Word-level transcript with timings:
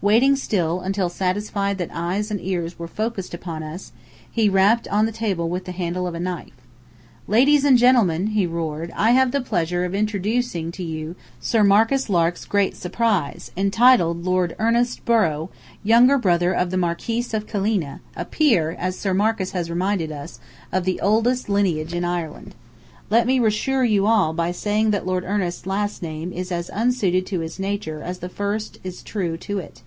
Waiting 0.00 0.36
still, 0.36 0.78
until 0.78 1.08
satisfied 1.08 1.76
that 1.78 1.90
eyes 1.92 2.30
and 2.30 2.40
ears 2.40 2.78
were 2.78 2.86
focussed 2.86 3.34
upon 3.34 3.64
us, 3.64 3.90
he 4.30 4.48
rapped 4.48 4.86
on 4.86 5.06
the 5.06 5.10
table 5.10 5.48
with 5.48 5.64
the 5.64 5.72
handle 5.72 6.06
of 6.06 6.14
a 6.14 6.20
knife. 6.20 6.52
"Ladies 7.26 7.64
and 7.64 7.76
gentlemen," 7.76 8.28
he 8.28 8.46
roared, 8.46 8.92
"I 8.94 9.10
have 9.10 9.32
the 9.32 9.40
pleasure 9.40 9.84
of 9.84 9.96
introducing 9.96 10.70
to 10.70 10.84
you 10.84 11.16
Sir 11.40 11.64
Marcus 11.64 12.08
Lark's 12.08 12.44
Great 12.44 12.76
Surprise, 12.76 13.50
entitled 13.56 14.22
Lord 14.24 14.54
Ernest 14.60 15.04
Borrow, 15.04 15.50
younger 15.82 16.16
brother 16.16 16.52
of 16.52 16.70
the 16.70 16.76
Marquis 16.76 17.24
of 17.32 17.48
Killeena, 17.48 17.98
a 18.14 18.24
peer, 18.24 18.76
as 18.78 18.96
Sir 18.96 19.12
Marcus 19.12 19.50
has 19.50 19.68
reminded 19.68 20.12
us, 20.12 20.38
of 20.70 20.84
the 20.84 21.00
oldest 21.00 21.48
lineage 21.48 21.92
in 21.92 22.04
Ireland. 22.04 22.54
Let 23.10 23.26
me 23.26 23.40
reassure 23.40 23.82
you 23.84 24.06
all 24.06 24.32
by 24.32 24.52
saying 24.52 24.90
that 24.92 25.06
Lord 25.06 25.24
Ernest's 25.24 25.66
last 25.66 26.02
name 26.02 26.32
is 26.32 26.52
as 26.52 26.68
unsuited 26.70 27.26
to 27.28 27.40
his 27.40 27.58
nature 27.58 28.00
as 28.00 28.18
the 28.20 28.28
first 28.28 28.78
is 28.84 29.02
true 29.02 29.36
to 29.38 29.58
it. 29.58 29.82